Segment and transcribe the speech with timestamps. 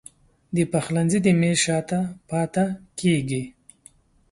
[0.55, 1.99] د پخلنځي د میز شاته
[2.29, 2.65] پاته
[2.99, 3.43] کیږې